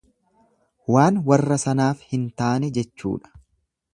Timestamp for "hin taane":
2.13-2.73